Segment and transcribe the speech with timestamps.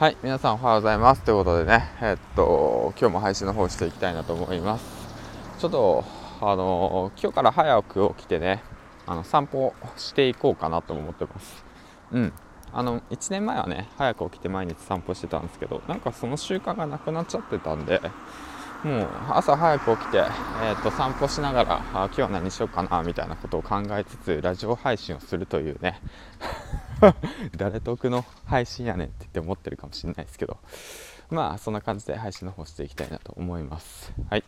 [0.00, 1.20] はい、皆さんおはようございます。
[1.20, 4.86] ということでね、えっと、今日も配信の方していきたいなと思います。
[5.58, 6.04] ちょっと、
[6.40, 8.62] あの、今日から早く起きてね、
[9.06, 11.62] あの散歩していこうかなと思ってます。
[12.12, 12.32] うん。
[12.72, 18.00] あの、1年前はね、早く起きて毎日散歩してたんですけど、なんかその習慣がなくなっちゃってたんで、
[18.82, 26.00] もう朝早く起きて、えー、と散歩しながらあ今日は何しようかなみたいなことを考えつつラジオ配信をするというね
[27.56, 30.58] 誰得の配信やねんって言って思ってるかもしれないですけど。
[31.30, 34.12] まあそんな感じで配信の方していきたいなと思います。
[34.28, 34.44] はい。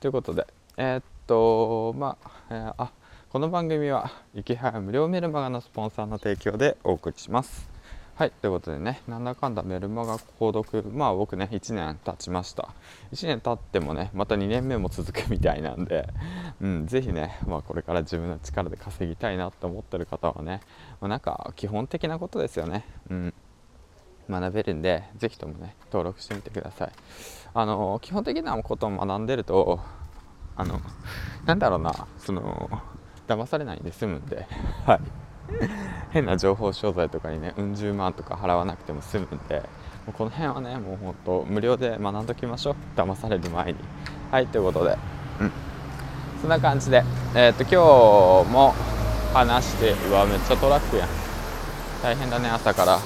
[0.00, 2.92] ということでえー、っとまあ、えー、あ
[3.30, 7.71] この番組は雪早無料メルマガのスポンサーの提供でお送りします。
[8.14, 12.68] はい、ということでね、なんだかんだメルマガ購読、まあ僕ね、1年経ちました。
[13.12, 16.06] 1年経ってもね、また2年目も続くみたいなんで、
[16.60, 20.60] うん、ぜひね、まあこれから自分の力で稼ぎたいなって思ってる方はね、
[21.00, 22.84] まあ、なんか基本的なことですよね。
[23.08, 23.34] うん。
[24.28, 26.92] 学べるんで、ぜひともね、登録してみてください。
[27.54, 29.80] あの、基本的なことを学んでると、
[30.54, 30.80] あの、
[31.46, 32.70] なんだろうな、その、
[33.26, 34.46] 騙されないんで済むんで、
[34.86, 35.00] はい。
[36.12, 39.60] 変な情報商材とかにねうん十万とか払わなくても済むんで
[40.06, 42.74] もうこの辺はねもうほんと無料で学んどきましょう。
[42.96, 43.78] 騙される前に。
[44.30, 44.96] はいということで。
[45.40, 45.52] うん。
[46.40, 47.02] そんな感じで
[47.34, 47.70] えー、っと今
[48.44, 48.74] 日も
[49.32, 51.08] 話してうわめっちゃトラックやん。
[52.02, 52.98] 大変だね朝から。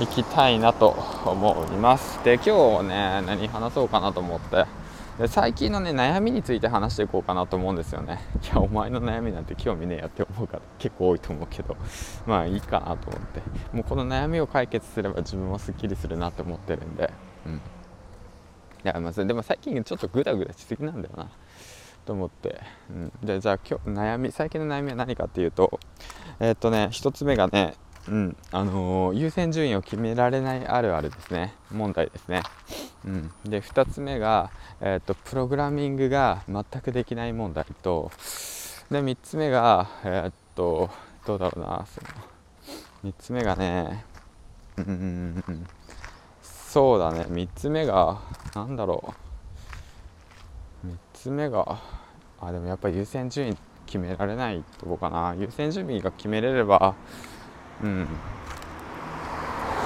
[0.00, 2.18] 行きたいなと思います。
[2.24, 4.79] で今日ね何話そうかなと思って。
[5.20, 8.20] で最近のね悩みについて話していこうかなと思うんですよね。
[8.42, 11.76] いやお前の悩みなんて興味ねえやって思う方結構多いと思うけど
[12.26, 13.42] まあいいかなと思って。
[13.76, 17.12] もうこの悩みを解決すれば自分もすっきりするなって思ってるんで。
[17.44, 17.54] うん。
[17.56, 17.60] い
[18.82, 21.28] やまあでも最近ちょっとグダグダしすぎなんだよな。
[22.06, 25.78] と思って、うん、でじゃあ今日悩み最近の悩みは何かっていうと
[26.40, 27.74] えー、っとね1つ目がね
[28.08, 31.54] うんあのー、優先順位を決められないあるあるですね。
[31.70, 32.42] 問題ですね、
[33.04, 38.10] うん、で2つ目が、えーと、プログラミングが全くできない問題と
[38.90, 40.90] で3つ目がえっ、と
[41.26, 44.04] どうだろうなその3つ目がね
[44.76, 45.66] うん
[46.70, 47.22] そうだね。
[47.22, 48.20] 3つ目が
[48.54, 49.12] 何だろ
[50.84, 50.86] う。
[50.86, 51.80] 3つ目が
[52.40, 53.56] あでもやっぱり優先順位
[53.86, 55.34] 決められないとこかな。
[55.36, 56.94] 優先順位が決めれれば
[57.82, 58.06] うん。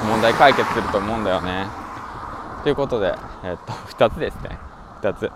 [0.06, 1.83] 問題解決すると思うんだよね。
[2.64, 3.14] ということで、
[3.44, 4.58] えっと 2つですね。
[5.02, 5.30] 2つ、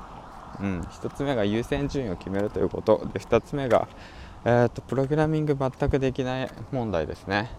[0.60, 3.86] うん、1つ目が優先順位を決めるということで2つ目が、
[4.46, 7.50] えー、っとプログラミング全くできない問題ですね。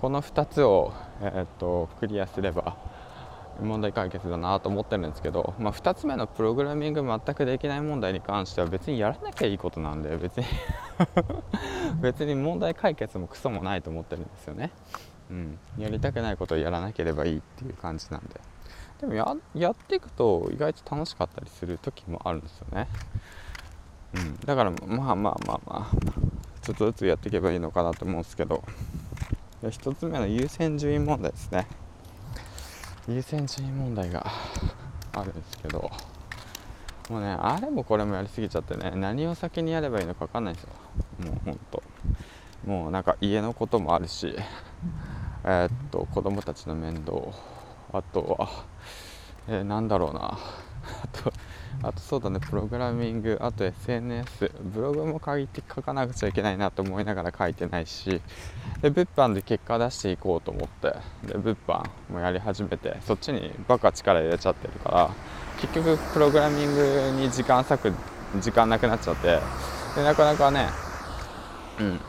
[0.00, 2.74] この2つを、えー、っとクリアすれば
[3.60, 10.46] 問題解決だなと思ってるんですけど、まあ、2つ目のプログラミング全くできない問題に関しては別にやらなきゃいいことなんで別に
[12.02, 14.72] 別に問題解決もクソもないと思ってるんですよね、
[15.30, 18.40] うん、やりたくないことをやらなければいいっていう感じなんで。
[19.02, 22.88] でもややっていくと意外と楽しかったりする時もあるんですよね、
[24.14, 25.90] うん、だからまあまあまあまあ
[26.62, 28.62] ちょっとずつやっていけばいいのかなと思うんですけど。
[29.70, 31.66] 1つ目の優先順位問題ですね。
[33.08, 34.26] 優先順位問題が
[35.14, 35.90] あるんですけど。
[37.10, 40.70] もうねあれもこれもやりすぎちゃってね何を先にやればいいのか分かんないですよ。
[41.26, 41.82] もうほんと。
[42.64, 44.36] もうなんか家のこともあるし
[45.44, 47.32] えー、っと子供たちの面倒。
[47.92, 48.48] あとは、
[49.48, 50.38] えー、なんだろうな。
[50.82, 51.32] あと
[51.82, 52.40] あとそうだね。
[52.40, 58.20] プログラミングあと SNS ブログも書いて書かなくちゃいけないなと思いながら書いてないし。
[58.80, 60.94] で物販で結果出していこうと思って。
[61.26, 62.96] で物販もやり始めて。
[63.02, 65.10] そっちにバカ力入れちゃってるから。
[65.60, 67.92] 結局プログラミングに時間割く
[68.40, 69.38] 時間なくなっちゃって。
[69.94, 70.68] でなかなかね
[71.80, 72.00] うん。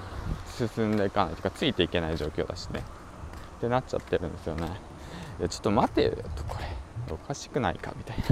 [0.47, 2.83] 進んでいかないというかついていけない状況だしね。
[3.57, 4.92] ってなっちゃってるんですよね。
[5.41, 6.11] やちょっと待てよ。
[6.35, 6.65] とこれ
[7.13, 7.93] おかしくないか？
[7.97, 8.23] みたいな。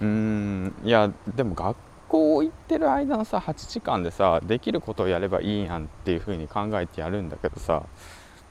[0.00, 0.74] うーん。
[0.84, 1.76] いやでも学
[2.08, 7.82] 校行ってる間のさ8時間でさできることをやればいいやんっていう風に考えてやるんだけどさ。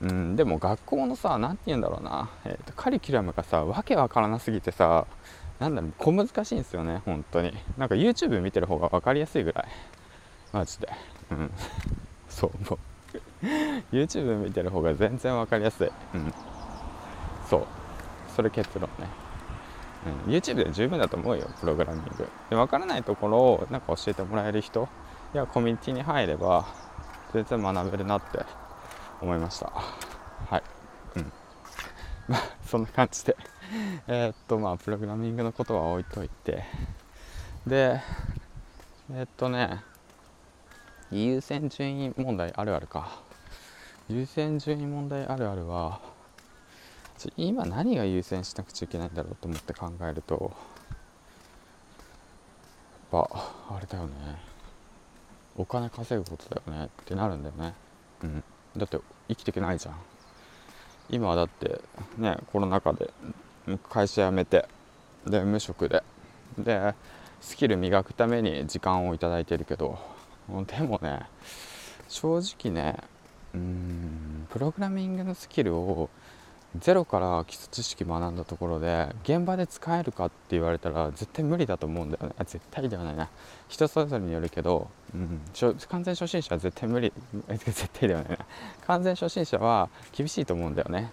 [0.01, 5.05] うんでも学校のさ何て言うんだろうな、えーと、カリキュラムがさわけわからなすぎてさ
[5.59, 7.53] なんだろう小難しいんですよね本当に。
[7.77, 9.65] なんか YouTube 見てる方が分かりやすいぐらい。
[10.51, 10.89] マジで。
[11.31, 11.51] うん。
[12.27, 12.77] そうも
[13.41, 13.45] う。
[13.95, 15.91] YouTube 見てる方が全然分かりやすい。
[16.15, 16.33] うん。
[17.53, 17.67] そう。
[18.35, 19.07] それ結論ね。
[20.25, 22.27] うん、YouTube で十分だと思うよプログラミング。
[22.49, 24.89] で分からないところをなんか教えてもらえる人
[25.33, 26.65] やコミュニティに入れば
[27.31, 28.39] 全然学べるなって
[29.21, 29.67] 思いました。
[29.67, 30.63] はい。
[31.15, 31.31] うん。
[32.27, 33.37] まあそんな感じで。
[34.07, 36.63] え、っとまあプログラミングのことは置いといて。
[37.67, 38.01] で
[39.11, 39.83] えー、っとね
[41.11, 43.09] 優先順位問題あるあるか。
[44.09, 46.12] 優先順位問題あるあるは
[47.37, 50.51] 今何が優先しなくちゃいけないんだろうと思って考えると
[53.13, 53.29] やっぱ
[53.75, 54.11] あれだよね。
[55.55, 56.85] お金稼ぐことだよね。
[56.85, 57.73] ってなるんだよね。
[58.23, 58.43] うん。
[58.75, 59.95] だって生きていけないじゃん。
[61.09, 61.81] 今はだって
[62.17, 63.09] ねコロナ禍で
[63.89, 64.67] 会社辞めて
[65.27, 66.03] で無職で
[66.57, 66.93] で
[67.41, 69.99] スキル磨くために時間を頂いてるけど
[70.67, 71.21] でもね
[72.07, 72.97] 正直ね
[73.53, 76.09] うんプログラミングのスキルを
[76.79, 82.33] ゼロから基礎知識学んだところで現場で使えるかって言われたら絶対無理だと思うんだよね。
[82.39, 83.29] 絶対ではないな。
[83.67, 85.41] 人それぞれによるけど、うん、
[85.89, 87.13] 完全初心者は絶対無理。
[87.47, 88.37] 絶対ではないな。
[88.87, 91.11] 完全初心者は厳しいと思うんだよね。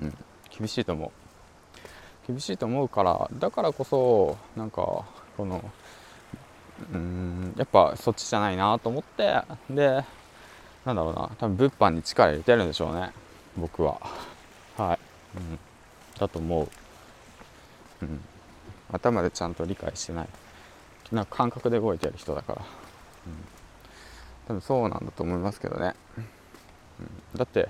[0.00, 0.16] うん。
[0.56, 1.10] 厳しいと思う。
[2.28, 5.04] 厳しいと思うからだからこそなんか
[5.36, 5.64] この
[6.92, 10.04] うんやっぱそっちじゃないなと思ってで
[10.84, 11.30] なんだろうな。
[11.38, 13.10] 多分物販に力入れてるんでしょうね。
[13.56, 14.00] 僕は。
[14.76, 14.98] はい、
[15.36, 15.58] うん、
[16.18, 16.68] だと思う、
[18.02, 18.20] うん、
[18.92, 20.28] 頭でちゃんと理解してない。
[21.12, 22.62] なんか感覚で動いてる人だから、
[23.26, 23.32] うん、
[24.46, 26.28] 多分そうなんだと思いますけどね、うん、
[27.36, 27.68] だって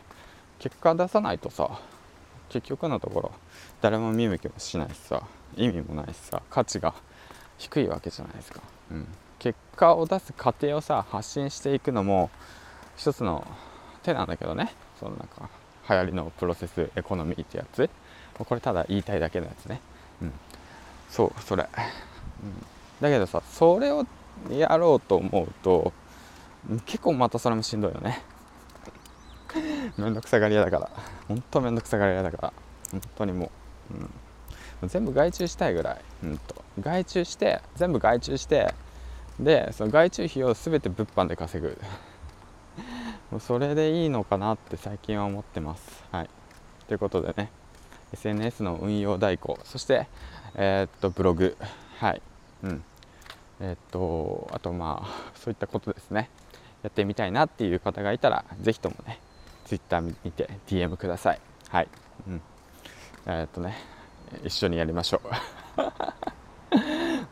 [0.58, 1.80] 結果出さないとさ
[2.50, 3.32] 結局のところ
[3.80, 5.22] 誰も見向きもしないしさ
[5.56, 6.94] 意味もないしさ価値が
[7.56, 8.60] 低いわけじゃないですか、
[8.90, 12.30] うん、結果を出す過程をさ発信していくのも
[12.96, 13.46] 一つの
[14.02, 15.48] 手なんだけどねそのなんか
[15.90, 17.90] 流行りのプロセスエコノミーってやつ。
[18.38, 19.80] これただ言いたいだけのやつね。
[20.22, 20.32] うん。
[21.10, 22.66] そうそれ、うん、
[23.00, 24.06] だけどさそれを
[24.48, 25.92] やろうと思うと
[26.86, 28.22] 結構またそれもしんどいよね。
[29.98, 30.90] めんどくさがり屋だから。
[31.26, 32.52] ほんとめんどくさがり屋だから。
[32.92, 33.50] 本当にも
[33.90, 38.74] う、うん、全部外注したいぐらい、うんと、外注して全部外注して
[39.38, 41.78] でその外注費を全て物販で稼ぐ。
[43.38, 46.04] それでいいのかなって最近は思ってます。
[46.10, 46.30] はい、
[46.88, 47.52] ということでね
[48.12, 50.08] SNS の運用代行そして、
[50.56, 51.56] えー、っとブログ。
[51.98, 52.22] はい。
[52.64, 52.82] うん。
[53.60, 56.28] えー、っとあとまあそういったことですね。
[56.82, 59.20] やってみたいなっていう方がいたら是非ともね
[59.66, 61.40] Twitter 見て DM ください。
[61.68, 61.88] はい。
[62.26, 62.42] うん。
[63.26, 63.76] えー、っとね
[64.44, 65.30] 一緒にやりましょう。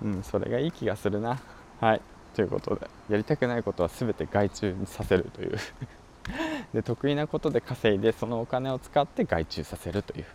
[0.06, 1.40] うんそれがいい気がするな。
[1.80, 2.00] はい。
[2.34, 5.58] ということでやりたくないことは全て外注にさせるという。
[6.74, 10.26] で得意なことで稼いでそのお金を使って外注させるという。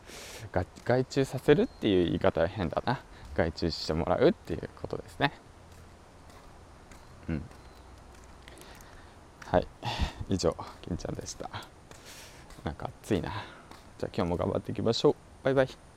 [0.86, 3.02] 外注させるっていう言い方は変だな。
[3.36, 5.32] 外注してもらうっていうことですね。
[7.30, 7.42] うん。
[9.46, 9.68] はい。
[10.30, 11.50] 以上金ちゃんでした。
[12.64, 13.30] なんか暑いな。
[14.00, 15.16] じゃあ今日も頑張っていきましょう。
[15.44, 15.93] バイバイ。